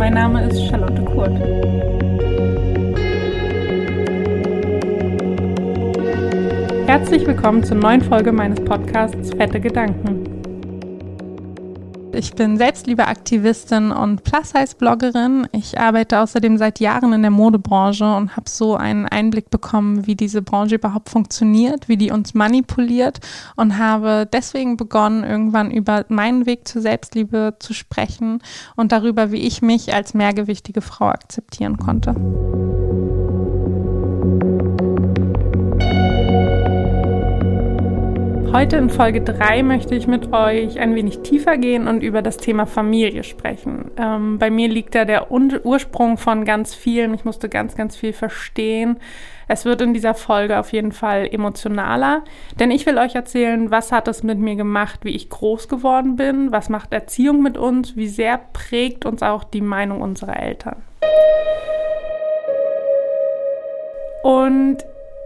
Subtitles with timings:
[0.00, 1.38] mein Name ist Charlotte Kurt.
[6.88, 10.29] Herzlich willkommen zur neuen Folge meines Podcasts Fette Gedanken.
[12.20, 15.48] Ich bin Selbstliebeaktivistin und Plus-Size-Bloggerin.
[15.52, 20.16] Ich arbeite außerdem seit Jahren in der Modebranche und habe so einen Einblick bekommen, wie
[20.16, 23.20] diese Branche überhaupt funktioniert, wie die uns manipuliert
[23.56, 28.42] und habe deswegen begonnen, irgendwann über meinen Weg zur Selbstliebe zu sprechen
[28.76, 32.14] und darüber, wie ich mich als mehrgewichtige Frau akzeptieren konnte.
[38.52, 42.36] Heute in Folge 3 möchte ich mit euch ein wenig tiefer gehen und über das
[42.36, 43.92] Thema Familie sprechen.
[43.96, 47.14] Ähm, bei mir liegt da der Ursprung von ganz vielen.
[47.14, 48.98] Ich musste ganz, ganz viel verstehen.
[49.46, 52.24] Es wird in dieser Folge auf jeden Fall emotionaler,
[52.58, 56.16] denn ich will euch erzählen, was hat es mit mir gemacht, wie ich groß geworden
[56.16, 60.82] bin, was macht Erziehung mit uns, wie sehr prägt uns auch die Meinung unserer Eltern.
[64.24, 64.78] Und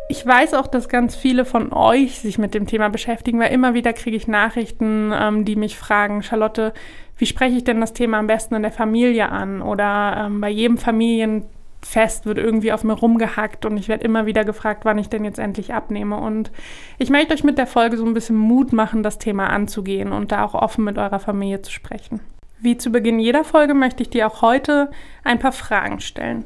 [0.09, 3.75] ich weiß auch, dass ganz viele von euch sich mit dem Thema beschäftigen, weil immer
[3.75, 6.73] wieder kriege ich Nachrichten, ähm, die mich fragen, Charlotte,
[7.17, 9.63] wie spreche ich denn das Thema am besten in der Familie an?
[9.63, 14.45] Oder ähm, bei jedem Familienfest wird irgendwie auf mir rumgehackt und ich werde immer wieder
[14.45, 16.17] gefragt, wann ich denn jetzt endlich abnehme.
[16.17, 16.51] Und
[16.99, 20.33] ich möchte euch mit der Folge so ein bisschen Mut machen, das Thema anzugehen und
[20.33, 22.21] da auch offen mit eurer Familie zu sprechen.
[22.61, 24.91] Wie zu Beginn jeder Folge möchte ich dir auch heute
[25.23, 26.45] ein paar Fragen stellen.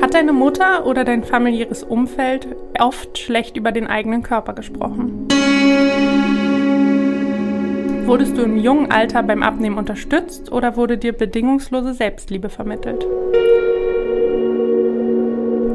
[0.00, 2.48] Hat deine Mutter oder dein familiäres Umfeld
[2.78, 5.28] oft schlecht über den eigenen Körper gesprochen?
[8.06, 13.06] Wurdest du im jungen Alter beim Abnehmen unterstützt oder wurde dir bedingungslose Selbstliebe vermittelt?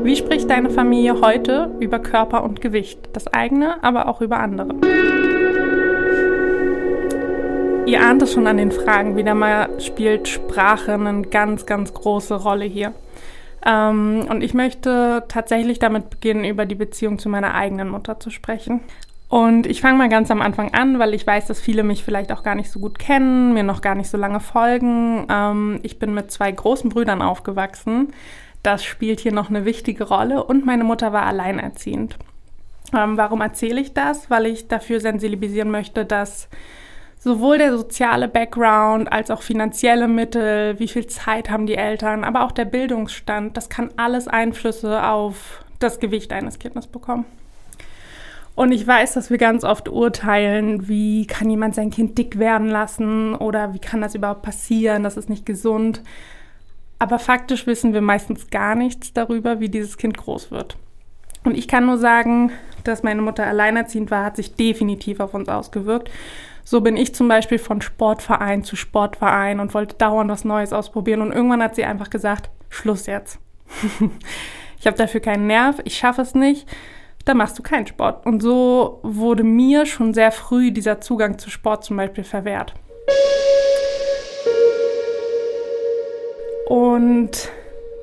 [0.04, 3.00] Wie spricht deine Familie heute über Körper und Gewicht?
[3.14, 4.74] Das eigene, aber auch über andere.
[7.86, 12.34] Ihr ahnt es schon an den Fragen, wieder mal spielt Sprache eine ganz, ganz große
[12.34, 12.94] Rolle hier.
[13.66, 18.30] Ähm, und ich möchte tatsächlich damit beginnen, über die Beziehung zu meiner eigenen Mutter zu
[18.30, 18.82] sprechen.
[19.28, 22.32] Und ich fange mal ganz am Anfang an, weil ich weiß, dass viele mich vielleicht
[22.32, 25.26] auch gar nicht so gut kennen, mir noch gar nicht so lange folgen.
[25.30, 28.14] Ähm, ich bin mit zwei großen Brüdern aufgewachsen.
[28.62, 32.18] Das spielt hier noch eine wichtige Rolle und meine Mutter war alleinerziehend.
[32.96, 34.30] Ähm, warum erzähle ich das?
[34.30, 36.48] Weil ich dafür sensibilisieren möchte, dass
[37.26, 42.46] sowohl der soziale Background als auch finanzielle Mittel, wie viel Zeit haben die Eltern, aber
[42.46, 47.26] auch der Bildungsstand, das kann alles Einflüsse auf das Gewicht eines Kindes bekommen.
[48.54, 52.70] Und ich weiß, dass wir ganz oft urteilen, wie kann jemand sein Kind dick werden
[52.70, 56.04] lassen oder wie kann das überhaupt passieren, das ist nicht gesund.
[57.00, 60.78] Aber faktisch wissen wir meistens gar nichts darüber, wie dieses Kind groß wird.
[61.44, 62.52] Und ich kann nur sagen,
[62.88, 66.10] dass meine Mutter alleinerziehend war, hat sich definitiv auf uns ausgewirkt.
[66.64, 71.22] So bin ich zum Beispiel von Sportverein zu Sportverein und wollte dauernd was Neues ausprobieren.
[71.22, 73.40] Und irgendwann hat sie einfach gesagt, Schluss jetzt.
[74.80, 76.68] ich habe dafür keinen Nerv, ich schaffe es nicht.
[77.24, 78.26] Da machst du keinen Sport.
[78.26, 82.74] Und so wurde mir schon sehr früh dieser Zugang zu Sport zum Beispiel verwehrt.
[86.68, 87.50] Und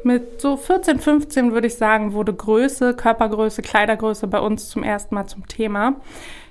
[0.04, 5.14] mit so 14, 15 würde ich sagen, wurde Größe, Körpergröße, Kleidergröße bei uns zum ersten
[5.14, 5.96] Mal zum Thema.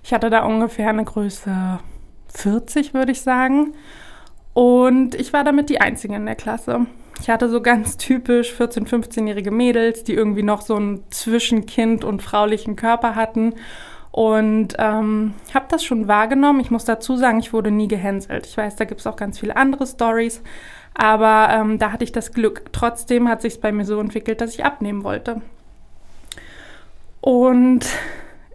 [0.03, 1.79] Ich hatte da ungefähr eine Größe
[2.33, 3.73] 40, würde ich sagen.
[4.53, 6.85] Und ich war damit die Einzige in der Klasse.
[7.21, 12.21] Ich hatte so ganz typisch 14-, 15-jährige Mädels, die irgendwie noch so einen Zwischenkind und
[12.21, 13.53] fraulichen Körper hatten.
[14.11, 16.59] Und ähm, habe das schon wahrgenommen.
[16.59, 18.45] Ich muss dazu sagen, ich wurde nie gehänselt.
[18.45, 20.41] Ich weiß, da gibt es auch ganz viele andere Stories.
[20.93, 22.65] Aber ähm, da hatte ich das Glück.
[22.73, 25.41] Trotzdem hat sich bei mir so entwickelt, dass ich abnehmen wollte.
[27.21, 27.85] Und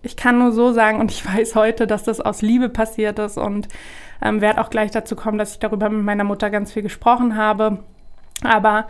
[0.03, 3.39] ich kann nur so sagen, und ich weiß heute, dass das aus Liebe passiert ist
[3.39, 3.69] und
[4.23, 7.37] ähm, werde auch gleich dazu kommen, dass ich darüber mit meiner Mutter ganz viel gesprochen
[7.37, 7.79] habe.
[8.45, 8.87] Aber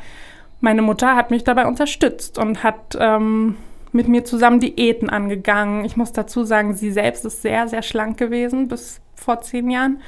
[0.61, 3.57] meine Mutter hat mich dabei unterstützt und hat ähm,
[3.93, 5.85] mit mir zusammen Diäten angegangen.
[5.85, 10.01] Ich muss dazu sagen, sie selbst ist sehr, sehr schlank gewesen bis vor zehn Jahren,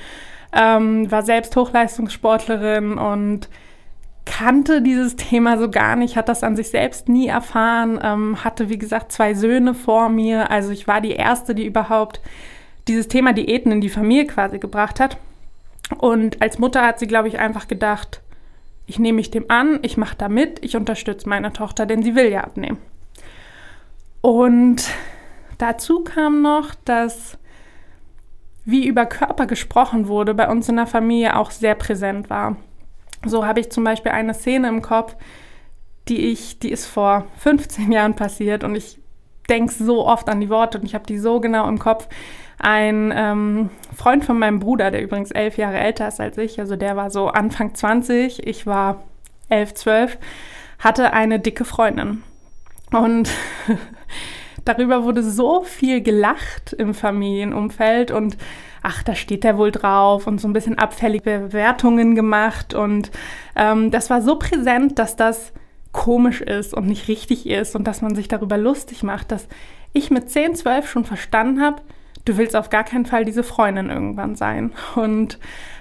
[0.52, 3.48] ähm, war selbst Hochleistungssportlerin und
[4.24, 8.68] kannte dieses Thema so gar nicht, hat das an sich selbst nie erfahren, ähm, hatte
[8.68, 10.50] wie gesagt zwei Söhne vor mir.
[10.50, 12.20] Also ich war die Erste, die überhaupt
[12.88, 15.16] dieses Thema Diäten in die Familie quasi gebracht hat.
[15.96, 18.20] Und als Mutter hat sie, glaube ich, einfach gedacht,
[18.86, 22.14] ich nehme mich dem an, ich mache da mit, ich unterstütze meine Tochter, denn sie
[22.14, 22.78] will ja abnehmen.
[24.20, 24.90] Und
[25.58, 27.38] dazu kam noch, dass
[28.68, 32.56] wie über Körper gesprochen wurde, bei uns in der Familie auch sehr präsent war.
[33.24, 35.16] So habe ich zum Beispiel eine Szene im Kopf,
[36.08, 38.98] die ich, die ist vor 15 Jahren passiert und ich
[39.48, 42.08] denke so oft an die Worte und ich habe die so genau im Kopf.
[42.58, 46.76] Ein ähm, Freund von meinem Bruder, der übrigens elf Jahre älter ist als ich, also
[46.76, 49.02] der war so Anfang 20, ich war
[49.48, 50.18] elf, zwölf,
[50.78, 52.22] hatte eine dicke Freundin.
[52.92, 53.30] Und
[54.68, 58.36] darüber wurde so viel gelacht im Familienumfeld und
[58.82, 62.74] ach, da steht der wohl drauf und so ein bisschen abfällige Bewertungen gemacht.
[62.74, 63.10] Und
[63.56, 65.52] ähm, das war so präsent, dass das
[65.92, 69.48] komisch ist und nicht richtig ist und dass man sich darüber lustig macht, dass
[69.92, 71.82] ich mit 10, 12 schon verstanden habe,
[72.28, 74.72] du willst auf gar keinen Fall diese Freundin irgendwann sein.
[74.94, 75.38] Und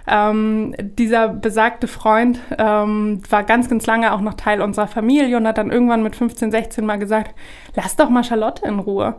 [0.08, 5.48] ähm, dieser besagte Freund ähm, war ganz, ganz lange auch noch Teil unserer Familie und
[5.48, 7.36] hat dann irgendwann mit 15, 16 mal gesagt,
[7.76, 9.16] lass doch mal Charlotte in Ruhe.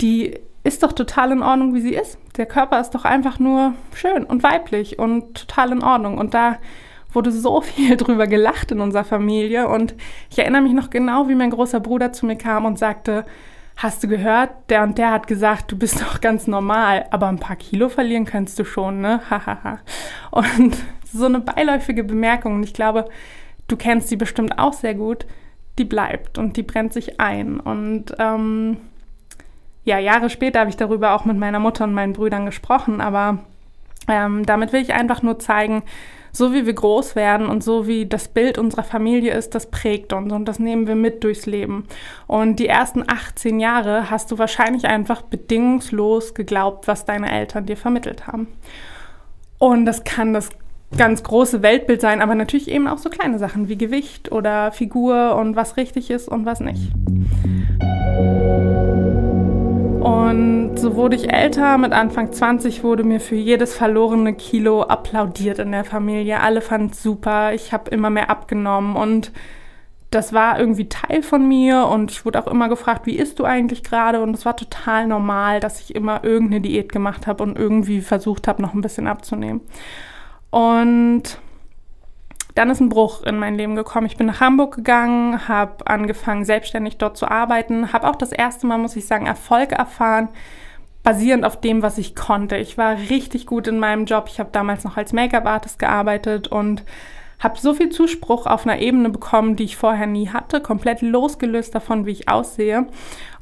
[0.00, 2.18] Die ist doch total in Ordnung, wie sie ist.
[2.36, 6.18] Der Körper ist doch einfach nur schön und weiblich und total in Ordnung.
[6.18, 6.56] Und da
[7.12, 9.68] wurde so viel drüber gelacht in unserer Familie.
[9.68, 9.94] Und
[10.30, 13.24] ich erinnere mich noch genau, wie mein großer Bruder zu mir kam und sagte,
[13.76, 17.38] hast du gehört, der und der hat gesagt, du bist doch ganz normal, aber ein
[17.38, 19.20] paar Kilo verlieren kannst du schon, ne?
[19.30, 19.78] Hahaha.
[20.30, 20.76] und
[21.12, 23.06] so eine beiläufige Bemerkung, und ich glaube,
[23.68, 25.26] du kennst die bestimmt auch sehr gut,
[25.78, 27.60] die bleibt und die brennt sich ein.
[27.60, 28.78] Und ähm,
[29.84, 33.38] ja, Jahre später habe ich darüber auch mit meiner Mutter und meinen Brüdern gesprochen, aber
[34.08, 35.82] ähm, damit will ich einfach nur zeigen,
[36.36, 40.12] so wie wir groß werden und so wie das Bild unserer Familie ist, das prägt
[40.12, 41.86] uns und das nehmen wir mit durchs Leben.
[42.26, 47.76] Und die ersten 18 Jahre hast du wahrscheinlich einfach bedingungslos geglaubt, was deine Eltern dir
[47.76, 48.48] vermittelt haben.
[49.58, 50.50] Und das kann das
[50.96, 55.36] ganz große Weltbild sein, aber natürlich eben auch so kleine Sachen wie Gewicht oder Figur
[55.36, 56.92] und was richtig ist und was nicht.
[60.24, 65.58] Und so wurde ich älter, mit Anfang 20 wurde mir für jedes verlorene Kilo applaudiert
[65.58, 66.40] in der Familie.
[66.40, 69.32] Alle fanden es super, ich habe immer mehr abgenommen und
[70.10, 73.44] das war irgendwie Teil von mir und ich wurde auch immer gefragt, wie isst du
[73.44, 74.22] eigentlich gerade?
[74.22, 78.48] Und es war total normal, dass ich immer irgendeine Diät gemacht habe und irgendwie versucht
[78.48, 79.60] habe, noch ein bisschen abzunehmen.
[80.48, 81.38] Und
[82.54, 84.06] dann ist ein Bruch in mein Leben gekommen.
[84.06, 88.66] Ich bin nach Hamburg gegangen, habe angefangen, selbstständig dort zu arbeiten, habe auch das erste
[88.66, 90.28] Mal, muss ich sagen, Erfolg erfahren,
[91.02, 92.56] basierend auf dem, was ich konnte.
[92.56, 94.26] Ich war richtig gut in meinem Job.
[94.28, 96.84] Ich habe damals noch als Make-up-Artist gearbeitet und
[97.40, 101.74] habe so viel Zuspruch auf einer Ebene bekommen, die ich vorher nie hatte, komplett losgelöst
[101.74, 102.86] davon, wie ich aussehe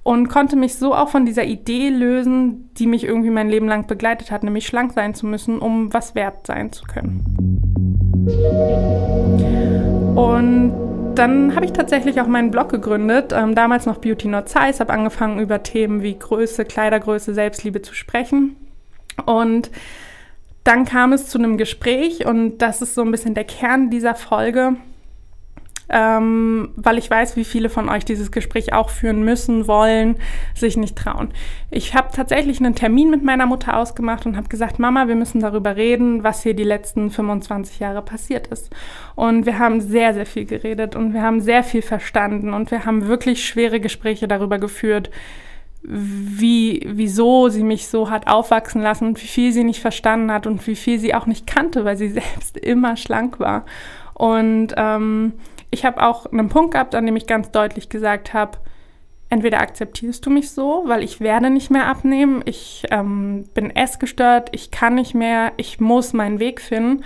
[0.03, 3.87] und konnte mich so auch von dieser Idee lösen, die mich irgendwie mein Leben lang
[3.87, 7.81] begleitet hat, nämlich schlank sein zu müssen, um was wert sein zu können.
[10.14, 10.72] Und
[11.14, 14.92] dann habe ich tatsächlich auch meinen Blog gegründet, ähm, damals noch Beauty Not Size, habe
[14.92, 18.56] angefangen über Themen wie Größe, Kleidergröße, Selbstliebe zu sprechen.
[19.26, 19.70] Und
[20.64, 24.14] dann kam es zu einem Gespräch und das ist so ein bisschen der Kern dieser
[24.14, 24.76] Folge
[25.93, 30.17] ähm, weil ich weiß, wie viele von euch dieses Gespräch auch führen müssen, wollen,
[30.55, 31.29] sich nicht trauen.
[31.71, 35.41] Ich habe tatsächlich einen Termin mit meiner Mutter ausgemacht und habe gesagt, Mama, wir müssen
[35.41, 38.71] darüber reden, was hier die letzten 25 Jahre passiert ist.
[39.15, 42.87] Und wir haben sehr, sehr viel geredet und wir haben sehr viel verstanden und wir
[42.87, 45.11] haben wirklich schwere Gespräche darüber geführt,
[45.83, 50.47] wie, wieso sie mich so hat aufwachsen lassen und wie viel sie nicht verstanden hat
[50.47, 53.67] und wie viel sie auch nicht kannte, weil sie selbst immer schlank war.
[54.15, 55.33] Und ähm,
[55.72, 58.58] ich habe auch einen Punkt gehabt, an dem ich ganz deutlich gesagt habe,
[59.30, 64.50] entweder akzeptierst du mich so, weil ich werde nicht mehr abnehmen, ich ähm, bin essgestört,
[64.52, 67.02] ich kann nicht mehr, ich muss meinen Weg finden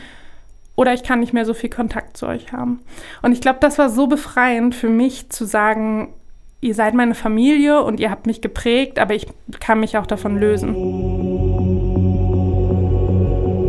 [0.75, 2.81] oder ich kann nicht mehr so viel Kontakt zu euch haben.
[3.23, 6.13] Und ich glaube, das war so befreiend für mich zu sagen,
[6.61, 9.29] ihr seid meine Familie und ihr habt mich geprägt, aber ich
[9.61, 10.75] kann mich auch davon lösen.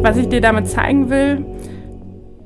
[0.02, 1.46] Was ich dir damit zeigen will,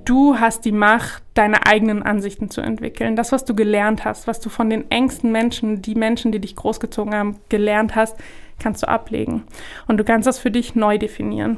[0.06, 3.16] du hast die Macht, deine eigenen Ansichten zu entwickeln.
[3.16, 6.56] Das, was du gelernt hast, was du von den engsten Menschen, die Menschen, die dich
[6.56, 8.18] großgezogen haben, gelernt hast,
[8.60, 9.44] kannst du ablegen.
[9.88, 11.58] Und du kannst das für dich neu definieren.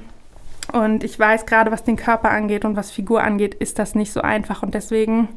[0.71, 4.13] Und ich weiß, gerade was den Körper angeht und was Figur angeht, ist das nicht
[4.13, 4.63] so einfach.
[4.63, 5.27] Und deswegen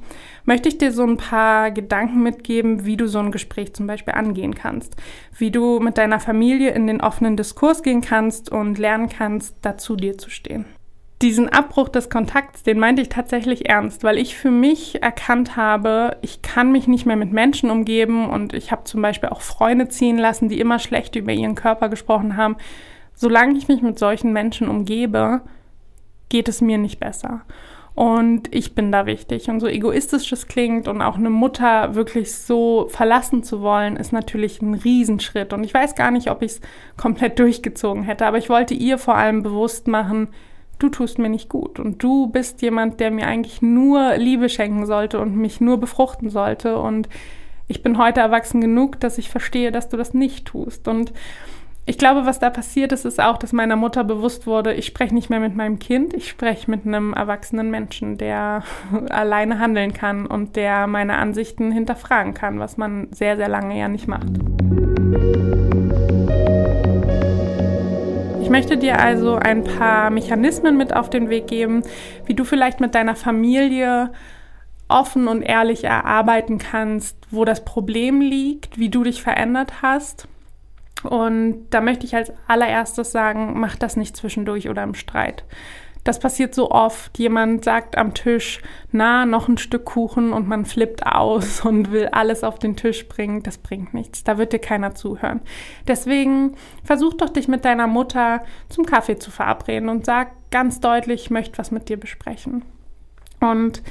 [0.45, 4.15] möchte ich dir so ein paar Gedanken mitgeben, wie du so ein Gespräch zum Beispiel
[4.15, 4.95] angehen kannst.
[5.37, 9.97] Wie du mit deiner Familie in den offenen Diskurs gehen kannst und lernen kannst, dazu
[9.97, 10.76] dir zu stehen
[11.23, 16.19] diesen Abbruch des Kontakts, den meinte ich tatsächlich ernst, weil ich für mich erkannt habe,
[16.21, 19.89] ich kann mich nicht mehr mit Menschen umgeben und ich habe zum Beispiel auch Freunde
[19.89, 22.57] ziehen lassen, die immer schlecht über ihren Körper gesprochen haben.
[23.15, 25.41] Solange ich mich mit solchen Menschen umgebe,
[26.29, 27.43] geht es mir nicht besser.
[27.95, 29.49] Und ich bin da wichtig.
[29.49, 34.13] Und so egoistisch es klingt und auch eine Mutter wirklich so verlassen zu wollen, ist
[34.13, 35.55] natürlich ein Riesenschritt.
[35.55, 36.61] Und ich weiß gar nicht, ob ich es
[36.99, 40.29] komplett durchgezogen hätte, aber ich wollte ihr vor allem bewusst machen,
[40.79, 44.87] du tust mir nicht gut und du bist jemand, der mir eigentlich nur Liebe schenken
[44.87, 47.09] sollte und mich nur befruchten sollte und
[47.69, 50.87] ich bin heute erwachsen genug, dass ich verstehe, dass du das nicht tust.
[50.87, 51.13] Und
[51.85, 55.15] ich glaube, was da passiert ist, ist auch, dass meiner Mutter bewusst wurde, ich spreche
[55.15, 58.65] nicht mehr mit meinem Kind, ich spreche mit einem erwachsenen Menschen, der
[59.11, 63.89] alleine handeln kann und der meine Ansichten hinterfragen kann, was man sehr, sehr lange ja
[63.89, 64.27] nicht macht.
[68.47, 71.83] Ich möchte dir also ein paar Mechanismen mit auf den Weg geben,
[72.27, 74.13] wie du vielleicht mit deiner Familie
[74.87, 80.29] offen und ehrlich erarbeiten kannst, wo das Problem liegt, wie du dich verändert hast
[81.03, 85.45] und da möchte ich als allererstes sagen, mach das nicht zwischendurch oder im Streit.
[86.07, 87.19] Das passiert so oft.
[87.19, 88.61] Jemand sagt am Tisch,
[88.93, 93.09] na, noch ein Stück Kuchen und man flippt aus und will alles auf den Tisch
[93.09, 93.43] bringen.
[93.43, 94.23] Das bringt nichts.
[94.23, 95.41] Da wird dir keiner zuhören.
[95.89, 101.23] Deswegen versuch doch dich mit deiner Mutter zum Kaffee zu verabreden und sag ganz deutlich,
[101.25, 102.65] ich möchte was mit dir besprechen.
[103.41, 103.83] Und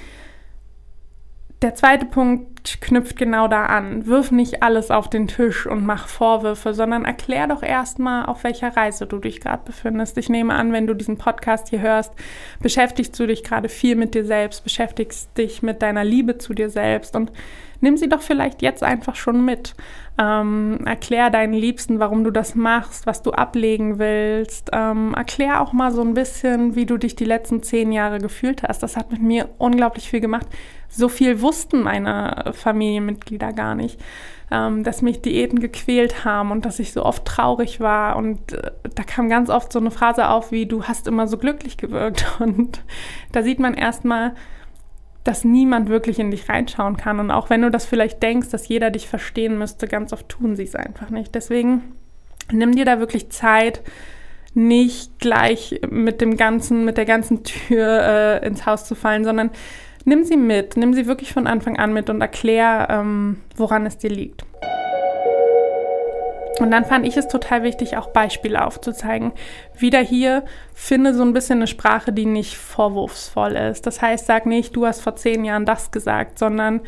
[1.62, 4.06] der zweite Punkt knüpft genau da an.
[4.06, 8.76] Wirf nicht alles auf den Tisch und mach Vorwürfe, sondern erklär doch erstmal, auf welcher
[8.76, 10.18] Reise du dich gerade befindest.
[10.18, 12.14] Ich nehme an, wenn du diesen Podcast hier hörst,
[12.62, 16.70] beschäftigst du dich gerade viel mit dir selbst, beschäftigst dich mit deiner Liebe zu dir
[16.70, 17.32] selbst und
[17.82, 19.76] nimm sie doch vielleicht jetzt einfach schon mit.
[20.18, 24.70] Ähm, erklär deinen Liebsten, warum du das machst, was du ablegen willst.
[24.72, 28.64] Ähm, erklär auch mal so ein bisschen, wie du dich die letzten zehn Jahre gefühlt
[28.64, 28.82] hast.
[28.82, 30.48] Das hat mit mir unglaublich viel gemacht.
[30.88, 34.00] So viel wussten meine Familienmitglieder gar nicht,
[34.52, 38.16] ähm, dass mich Diäten gequält haben und dass ich so oft traurig war.
[38.16, 41.38] Und äh, da kam ganz oft so eine Phrase auf wie, du hast immer so
[41.38, 42.26] glücklich gewirkt.
[42.40, 42.82] Und
[43.32, 44.34] da sieht man erstmal,
[45.24, 47.20] dass niemand wirklich in dich reinschauen kann.
[47.20, 50.56] Und auch wenn du das vielleicht denkst, dass jeder dich verstehen müsste, ganz oft tun
[50.56, 51.34] sie es einfach nicht.
[51.34, 51.96] Deswegen
[52.52, 53.82] nimm dir da wirklich Zeit,
[54.54, 59.52] nicht gleich mit dem ganzen, mit der ganzen Tür äh, ins Haus zu fallen, sondern
[60.06, 63.98] nimm sie mit, nimm sie wirklich von Anfang an mit und erklär, ähm, woran es
[63.98, 64.46] dir liegt.
[66.60, 69.34] Und dann fand ich es total wichtig, auch Beispiele aufzuzeigen.
[69.78, 73.86] Wieder hier, finde so ein bisschen eine Sprache, die nicht vorwurfsvoll ist.
[73.86, 76.80] Das heißt, sag nicht, du hast vor zehn Jahren das gesagt, sondern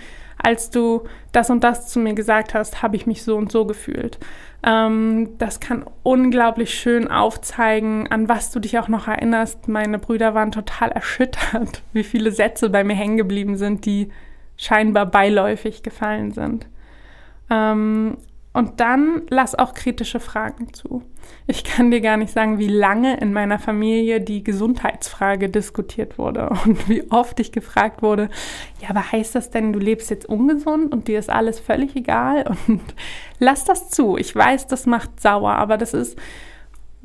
[0.41, 3.65] als du das und das zu mir gesagt hast, habe ich mich so und so
[3.65, 4.19] gefühlt.
[4.63, 9.67] Ähm, das kann unglaublich schön aufzeigen, an was du dich auch noch erinnerst.
[9.67, 14.09] Meine Brüder waren total erschüttert, wie viele Sätze bei mir hängen geblieben sind, die
[14.57, 16.67] scheinbar beiläufig gefallen sind.
[17.49, 18.17] Ähm,
[18.53, 21.03] und dann lass auch kritische Fragen zu.
[21.47, 26.49] Ich kann dir gar nicht sagen, wie lange in meiner Familie die Gesundheitsfrage diskutiert wurde
[26.65, 28.29] und wie oft ich gefragt wurde,
[28.81, 32.53] ja, aber heißt das denn, du lebst jetzt ungesund und dir ist alles völlig egal?
[32.67, 32.81] Und
[33.39, 34.17] lass das zu.
[34.17, 36.17] Ich weiß, das macht sauer, aber das ist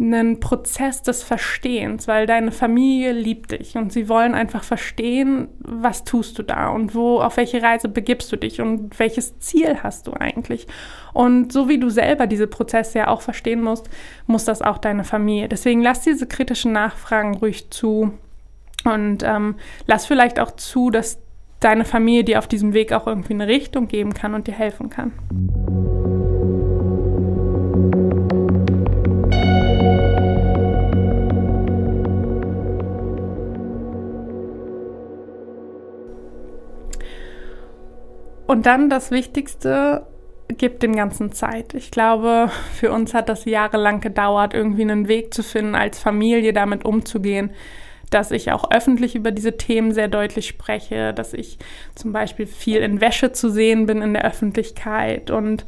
[0.00, 6.04] einen Prozess des Verstehens, weil deine Familie liebt dich und sie wollen einfach verstehen, was
[6.04, 10.06] tust du da und wo, auf welche Reise begibst du dich und welches Ziel hast
[10.06, 10.66] du eigentlich.
[11.12, 13.88] Und so wie du selber diese Prozesse ja auch verstehen musst,
[14.26, 15.48] muss das auch deine Familie.
[15.48, 18.14] Deswegen lass diese kritischen Nachfragen ruhig zu
[18.84, 19.56] und ähm,
[19.86, 21.18] lass vielleicht auch zu, dass
[21.60, 24.90] deine Familie dir auf diesem Weg auch irgendwie eine Richtung geben kann und dir helfen
[24.90, 25.12] kann.
[38.52, 40.06] Und dann das Wichtigste,
[40.58, 41.72] gibt dem Ganzen Zeit.
[41.72, 46.52] Ich glaube, für uns hat das jahrelang gedauert, irgendwie einen Weg zu finden, als Familie
[46.52, 47.52] damit umzugehen,
[48.10, 51.56] dass ich auch öffentlich über diese Themen sehr deutlich spreche, dass ich
[51.94, 55.64] zum Beispiel viel in Wäsche zu sehen bin in der Öffentlichkeit und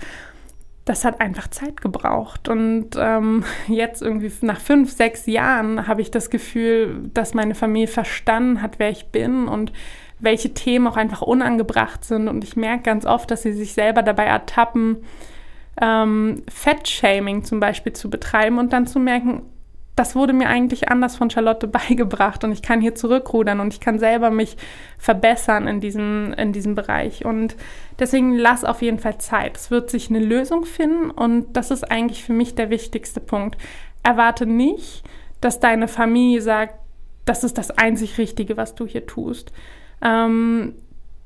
[0.85, 2.51] das hat einfach Zeit gebraucht.
[2.51, 7.89] Und ähm, jetzt irgendwie nach fünf, sechs Jahren habe ich das Gefühl, dass meine Familie
[7.89, 9.73] verstanden hat, wer ich bin und
[10.21, 12.29] welche Themen auch einfach unangebracht sind.
[12.29, 14.99] Und ich merke ganz oft, dass sie sich selber dabei ertappen,
[15.81, 19.43] ähm, Fettshaming zum Beispiel zu betreiben und dann zu merken,
[19.97, 23.81] das wurde mir eigentlich anders von Charlotte beigebracht und ich kann hier zurückrudern und ich
[23.81, 24.57] kann selber mich
[24.99, 27.25] verbessern in diesem, in diesem Bereich.
[27.25, 27.57] Und
[27.99, 29.57] deswegen lass auf jeden Fall Zeit.
[29.57, 33.57] Es wird sich eine Lösung finden und das ist eigentlich für mich der wichtigste Punkt.
[34.03, 35.05] Erwarte nicht,
[35.41, 36.75] dass deine Familie sagt,
[37.25, 39.53] das ist das einzig Richtige, was du hier tust.
[40.05, 40.75] Ähm,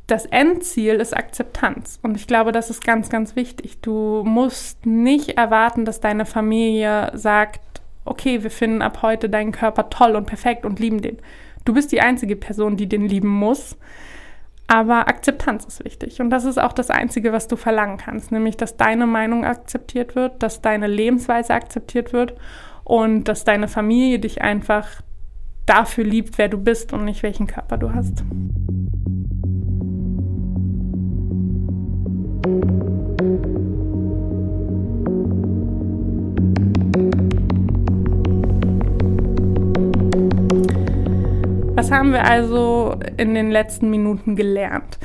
[0.07, 1.99] das Endziel ist Akzeptanz.
[2.03, 3.81] Und ich glaube, das ist ganz, ganz wichtig.
[3.83, 7.61] Du musst nicht erwarten, dass deine Familie sagt,
[8.07, 11.19] okay, wir finden ab heute deinen Körper toll und perfekt und lieben den.
[11.67, 13.77] Du bist die einzige Person, die den lieben muss.
[14.67, 16.21] Aber Akzeptanz ist wichtig.
[16.21, 18.33] Und das ist auch das Einzige, was du verlangen kannst.
[18.33, 22.35] Nämlich, dass deine Meinung akzeptiert wird, dass deine Lebensweise akzeptiert wird
[22.85, 25.03] und dass deine Familie dich einfach
[25.69, 28.25] dafür liebt, wer du bist und nicht welchen Körper du hast.
[41.75, 44.99] Was haben wir also in den letzten Minuten gelernt?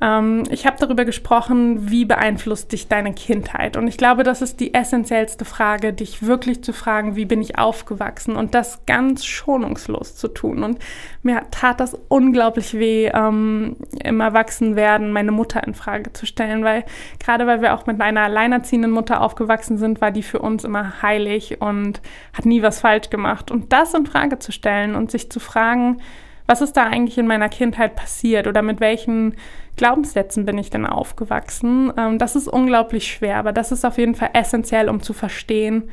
[0.00, 3.76] Ähm, ich habe darüber gesprochen, wie beeinflusst dich deine Kindheit?
[3.76, 7.58] Und ich glaube, das ist die essentiellste Frage, dich wirklich zu fragen, wie bin ich
[7.58, 8.36] aufgewachsen?
[8.36, 10.62] Und das ganz schonungslos zu tun.
[10.62, 10.78] Und
[11.22, 16.84] mir tat das unglaublich weh, ähm, im Erwachsenwerden meine Mutter in Frage zu stellen, weil
[17.18, 21.02] gerade weil wir auch mit einer alleinerziehenden Mutter aufgewachsen sind, war die für uns immer
[21.02, 22.00] heilig und
[22.32, 23.50] hat nie was falsch gemacht.
[23.50, 26.00] Und das in Frage zu stellen und sich zu fragen,
[26.48, 29.36] was ist da eigentlich in meiner Kindheit passiert oder mit welchen
[29.76, 31.92] Glaubenssätzen bin ich denn aufgewachsen?
[31.96, 35.90] Ähm, das ist unglaublich schwer, aber das ist auf jeden Fall essentiell, um zu verstehen,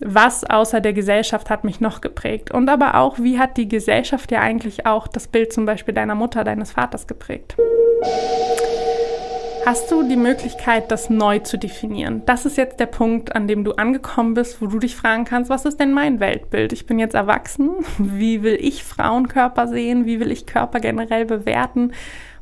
[0.00, 2.50] was außer der Gesellschaft hat mich noch geprägt.
[2.50, 6.14] Und aber auch, wie hat die Gesellschaft ja eigentlich auch das Bild zum Beispiel deiner
[6.14, 7.56] Mutter, deines Vaters geprägt?
[9.68, 12.22] Hast du die Möglichkeit, das neu zu definieren?
[12.24, 15.50] Das ist jetzt der Punkt, an dem du angekommen bist, wo du dich fragen kannst,
[15.50, 16.72] was ist denn mein Weltbild?
[16.72, 17.72] Ich bin jetzt erwachsen.
[17.98, 20.06] Wie will ich Frauenkörper sehen?
[20.06, 21.92] Wie will ich Körper generell bewerten?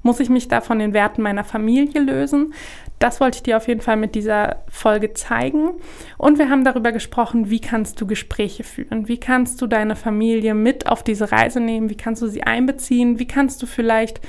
[0.04, 2.54] Muss ich mich da von den Werten meiner Familie lösen?
[3.00, 5.70] Das wollte ich dir auf jeden Fall mit dieser Folge zeigen.
[6.18, 9.08] Und wir haben darüber gesprochen, wie kannst du Gespräche führen?
[9.08, 11.90] Wie kannst du deine Familie mit auf diese Reise nehmen?
[11.90, 13.18] Wie kannst du sie einbeziehen?
[13.18, 14.20] Wie kannst du vielleicht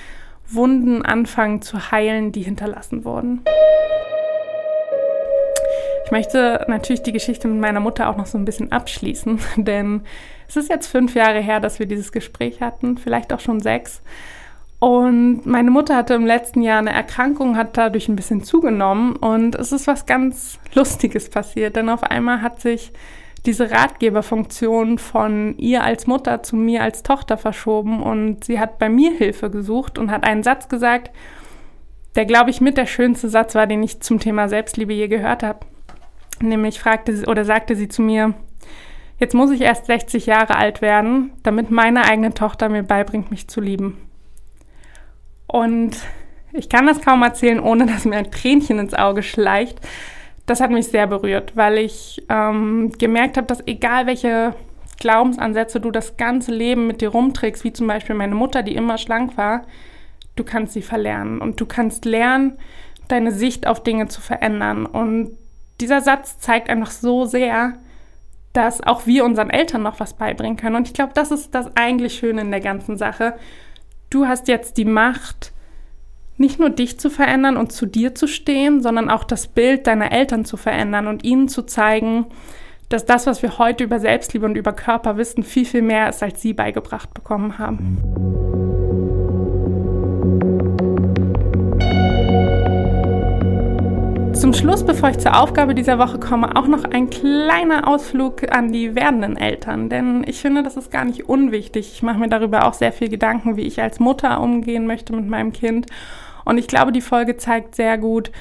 [0.50, 3.42] Wunden anfangen zu heilen, die hinterlassen wurden.
[6.06, 10.04] Ich möchte natürlich die Geschichte mit meiner Mutter auch noch so ein bisschen abschließen, denn
[10.48, 14.02] es ist jetzt fünf Jahre her, dass wir dieses Gespräch hatten, vielleicht auch schon sechs.
[14.80, 19.56] Und meine Mutter hatte im letzten Jahr eine Erkrankung, hat dadurch ein bisschen zugenommen und
[19.56, 22.94] es ist was ganz Lustiges passiert, denn auf einmal hat sich
[23.48, 28.90] diese Ratgeberfunktion von ihr als Mutter zu mir als Tochter verschoben und sie hat bei
[28.90, 31.12] mir Hilfe gesucht und hat einen Satz gesagt,
[32.16, 35.44] der, glaube ich, mit der schönste Satz war, den ich zum Thema Selbstliebe je gehört
[35.44, 35.62] habe.
[36.42, 38.34] Nämlich fragte sie oder sagte sie zu mir,
[39.18, 43.48] jetzt muss ich erst 60 Jahre alt werden, damit meine eigene Tochter mir beibringt, mich
[43.48, 43.98] zu lieben.
[45.48, 45.98] Und
[46.52, 49.80] ich kann das kaum erzählen, ohne dass mir ein Tränchen ins Auge schleicht,
[50.48, 54.56] das hat mich sehr berührt, weil ich ähm, gemerkt habe, dass egal welche
[54.98, 58.98] Glaubensansätze du das ganze Leben mit dir rumträgst, wie zum Beispiel meine Mutter, die immer
[58.98, 59.64] schlank war,
[60.36, 62.58] du kannst sie verlernen und du kannst lernen,
[63.10, 64.86] deine Sicht auf Dinge zu verändern.
[64.86, 65.38] Und
[65.82, 67.74] dieser Satz zeigt einfach so sehr,
[68.54, 70.78] dass auch wir unseren Eltern noch was beibringen können.
[70.78, 73.36] Und ich glaube, das ist das eigentlich Schöne in der ganzen Sache.
[74.10, 75.52] Du hast jetzt die Macht,
[76.38, 80.12] nicht nur dich zu verändern und zu dir zu stehen, sondern auch das Bild deiner
[80.12, 82.26] Eltern zu verändern und ihnen zu zeigen,
[82.90, 86.24] dass das, was wir heute über Selbstliebe und über Körper wissen, viel, viel mehr ist,
[86.24, 87.98] als sie beigebracht bekommen haben.
[94.34, 98.72] Zum Schluss, bevor ich zur Aufgabe dieser Woche komme, auch noch ein kleiner Ausflug an
[98.72, 99.90] die werdenden Eltern.
[99.90, 101.92] Denn ich finde, das ist gar nicht unwichtig.
[101.92, 105.28] Ich mache mir darüber auch sehr viel Gedanken, wie ich als Mutter umgehen möchte mit
[105.28, 105.88] meinem Kind.
[106.48, 108.32] Und ich glaube, die Folge zeigt sehr gut,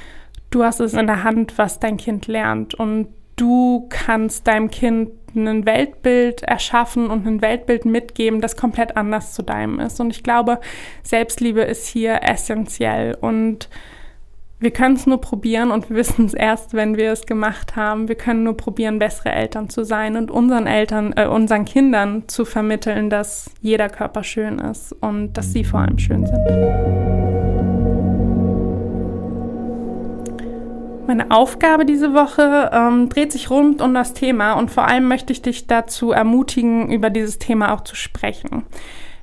[0.50, 2.74] du hast es in der Hand, was dein Kind lernt.
[2.74, 9.34] Und du kannst deinem Kind ein Weltbild erschaffen und ein Weltbild mitgeben, das komplett anders
[9.34, 10.00] zu deinem ist.
[10.00, 10.60] Und ich glaube,
[11.02, 13.16] Selbstliebe ist hier essentiell.
[13.20, 13.68] Und
[14.58, 18.08] wir können es nur probieren und wir wissen es erst, wenn wir es gemacht haben.
[18.08, 22.46] Wir können nur probieren, bessere Eltern zu sein und unseren Eltern, äh, unseren Kindern zu
[22.46, 27.35] vermitteln, dass jeder Körper schön ist und dass sie vor allem schön sind.
[31.06, 35.32] Meine Aufgabe diese Woche ähm, dreht sich rund um das Thema und vor allem möchte
[35.32, 38.64] ich dich dazu ermutigen, über dieses Thema auch zu sprechen.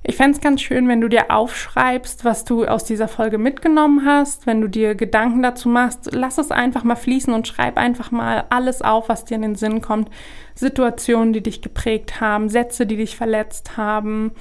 [0.06, 4.06] Ich fände es ganz schön, wenn du dir aufschreibst, was du aus dieser Folge mitgenommen
[4.06, 6.10] hast, wenn du dir Gedanken dazu machst.
[6.12, 9.56] Lass es einfach mal fließen und schreib einfach mal alles auf, was dir in den
[9.56, 10.10] Sinn kommt.
[10.56, 14.32] Situationen, die dich geprägt haben, Sätze, die dich verletzt haben,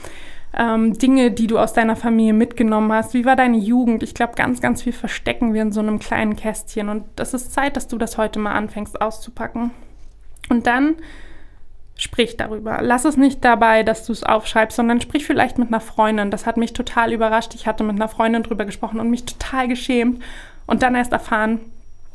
[0.58, 3.14] ähm, Dinge, die du aus deiner Familie mitgenommen hast.
[3.14, 4.02] Wie war deine Jugend?
[4.02, 6.88] Ich glaube, ganz, ganz viel verstecken wir in so einem kleinen Kästchen.
[6.88, 9.70] Und das ist Zeit, dass du das heute mal anfängst auszupacken.
[10.48, 10.96] Und dann
[11.96, 12.78] sprich darüber.
[12.82, 16.30] Lass es nicht dabei, dass du es aufschreibst, sondern sprich vielleicht mit einer Freundin.
[16.30, 17.54] Das hat mich total überrascht.
[17.54, 20.22] Ich hatte mit einer Freundin drüber gesprochen und mich total geschämt.
[20.66, 21.60] Und dann erst erfahren,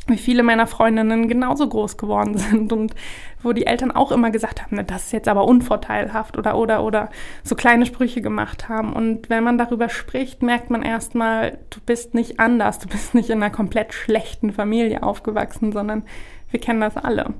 [0.07, 2.95] wie viele meiner Freundinnen genauso groß geworden sind und
[3.43, 7.09] wo die Eltern auch immer gesagt haben, das ist jetzt aber unvorteilhaft oder oder oder
[7.43, 8.93] so kleine Sprüche gemacht haben.
[8.93, 13.29] Und wenn man darüber spricht, merkt man erstmal, du bist nicht anders, du bist nicht
[13.29, 16.03] in einer komplett schlechten Familie aufgewachsen, sondern
[16.49, 17.33] wir kennen das alle.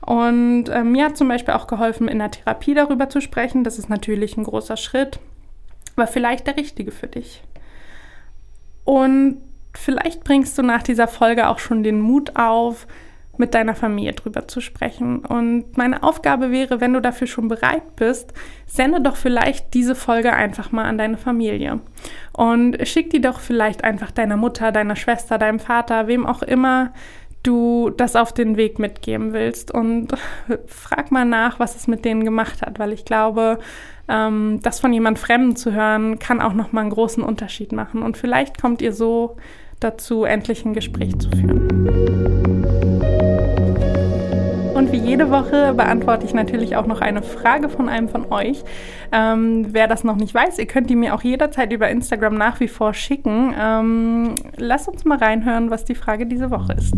[0.00, 3.64] Und äh, mir hat zum Beispiel auch geholfen, in der Therapie darüber zu sprechen.
[3.64, 5.18] Das ist natürlich ein großer Schritt,
[5.96, 7.42] aber vielleicht der richtige für dich.
[8.84, 9.42] Und
[9.76, 12.86] vielleicht bringst du nach dieser Folge auch schon den Mut auf,
[13.38, 15.18] mit deiner Familie drüber zu sprechen.
[15.18, 18.32] Und meine Aufgabe wäre, wenn du dafür schon bereit bist,
[18.66, 21.80] sende doch vielleicht diese Folge einfach mal an deine Familie.
[22.32, 26.92] Und schick die doch vielleicht einfach deiner Mutter, deiner Schwester, deinem Vater, wem auch immer
[27.42, 29.70] du das auf den Weg mitgeben willst.
[29.70, 30.12] Und
[30.66, 33.58] frag mal nach, was es mit denen gemacht hat, weil ich glaube,
[34.08, 38.02] ähm, das von jemand Fremden zu hören, kann auch nochmal einen großen Unterschied machen.
[38.02, 39.36] Und vielleicht kommt ihr so
[39.80, 42.26] dazu, endlich ein Gespräch zu führen.
[44.76, 48.62] Und wie jede Woche beantworte ich natürlich auch noch eine Frage von einem von euch.
[49.10, 52.60] Ähm, wer das noch nicht weiß, ihr könnt die mir auch jederzeit über Instagram nach
[52.60, 53.54] wie vor schicken.
[53.58, 56.94] Ähm, lasst uns mal reinhören, was die Frage diese Woche ist.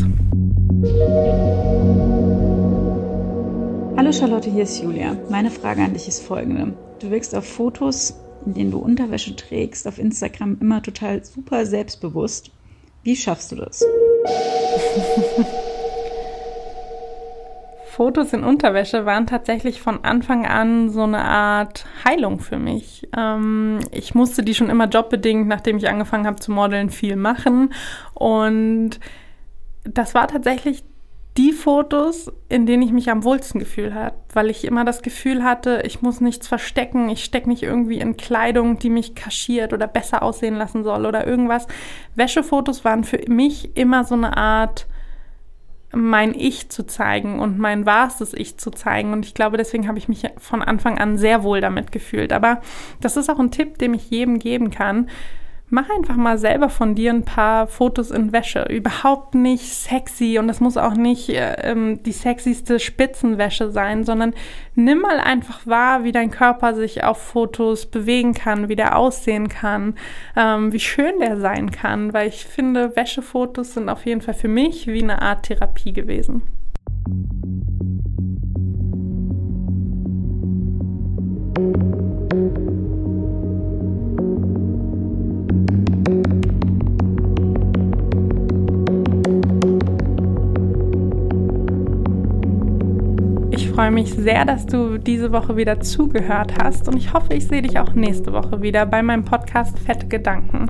[3.97, 5.17] Hallo Charlotte, hier ist Julia.
[5.31, 6.73] Meine Frage an dich ist folgende.
[6.99, 12.51] Du wirkst auf Fotos, in denen du Unterwäsche trägst, auf Instagram immer total super selbstbewusst.
[13.03, 13.85] Wie schaffst du das?
[17.99, 23.09] Fotos in Unterwäsche waren tatsächlich von Anfang an so eine Art Heilung für mich.
[23.17, 27.75] Ähm, ich musste die schon immer jobbedingt, nachdem ich angefangen habe zu modeln, viel machen.
[28.15, 29.01] Und
[29.83, 30.85] das war tatsächlich
[31.39, 35.45] die Fotos, in denen ich mich am wohlsten gefühlt habe, weil ich immer das Gefühl
[35.45, 39.87] hatte, ich muss nichts verstecken, ich stecke nicht irgendwie in Kleidung, die mich kaschiert oder
[39.87, 41.69] besser aussehen lassen soll oder irgendwas.
[42.17, 44.89] Wäschefotos waren für mich immer so eine Art
[45.93, 49.13] mein Ich zu zeigen und mein wahrstes Ich zu zeigen.
[49.13, 52.33] Und ich glaube, deswegen habe ich mich von Anfang an sehr wohl damit gefühlt.
[52.33, 52.61] Aber
[53.01, 55.09] das ist auch ein Tipp, den ich jedem geben kann
[55.71, 58.63] mach einfach mal selber von dir ein paar Fotos in Wäsche.
[58.71, 64.35] Überhaupt nicht sexy und das muss auch nicht äh, ähm, die sexyste Spitzenwäsche sein, sondern
[64.75, 69.49] nimm mal einfach wahr, wie dein Körper sich auf Fotos bewegen kann, wie der aussehen
[69.49, 69.95] kann,
[70.37, 74.49] ähm, wie schön der sein kann, weil ich finde, Wäschefotos sind auf jeden Fall für
[74.49, 76.43] mich wie eine Art Therapie gewesen.
[93.89, 97.63] Freue mich sehr, dass du diese Woche wieder zugehört hast und ich hoffe, ich sehe
[97.63, 100.67] dich auch nächste Woche wieder bei meinem Podcast Fette Gedanken.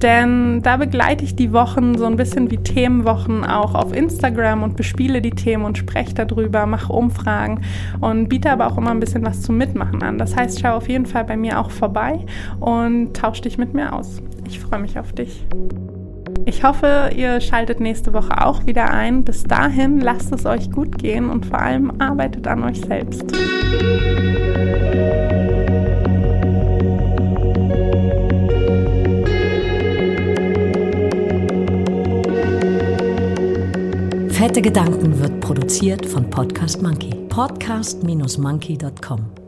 [0.00, 4.76] Denn da begleite ich die Wochen so ein bisschen wie Themenwochen auch auf Instagram und
[4.76, 7.60] bespiele die Themen und spreche darüber, mache Umfragen
[8.00, 10.16] und biete aber auch immer ein bisschen was zum Mitmachen an.
[10.16, 12.24] Das heißt, schau auf jeden Fall bei mir auch vorbei
[12.60, 14.22] und tausch dich mit mir aus.
[14.46, 15.44] Ich freue mich auf dich.
[16.46, 19.24] Ich hoffe, ihr schaltet nächste Woche auch wieder ein.
[19.24, 23.26] Bis dahin, lasst es euch gut gehen und vor allem arbeitet an euch selbst.
[34.40, 37.10] Fette Gedanken wird produziert von Podcast Monkey.
[37.28, 39.39] Podcast-monkey.com